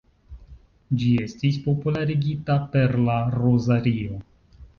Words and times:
Ĝi 1.01 1.09
estis 1.25 1.59
popularigita 1.65 2.57
per 2.73 2.97
la 3.11 3.19
rozario. 3.37 4.19